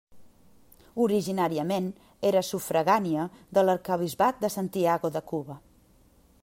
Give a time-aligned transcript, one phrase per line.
[1.03, 1.89] Originàriament
[2.31, 3.27] era sufragània
[3.59, 5.63] de l'arquebisbat de Santiago de Cuba.